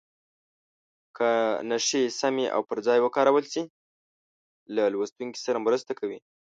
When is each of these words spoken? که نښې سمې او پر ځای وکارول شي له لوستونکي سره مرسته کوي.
که 1.17 1.29
نښې 1.69 2.01
سمې 2.21 2.45
او 2.55 2.61
پر 2.69 2.77
ځای 2.87 2.99
وکارول 3.01 3.45
شي 3.53 3.63
له 4.75 4.83
لوستونکي 4.93 5.39
سره 5.45 5.63
مرسته 5.65 5.91
کوي. 5.99 6.19